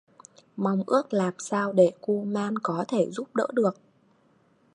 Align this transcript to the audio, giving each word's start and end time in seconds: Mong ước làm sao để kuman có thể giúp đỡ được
Mong 0.57 0.83
ước 0.87 1.13
làm 1.13 1.33
sao 1.39 1.73
để 1.73 1.91
kuman 2.01 2.53
có 2.63 2.85
thể 2.87 3.09
giúp 3.11 3.35
đỡ 3.35 3.47
được 3.53 3.79